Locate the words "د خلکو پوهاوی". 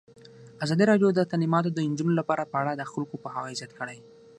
2.75-3.57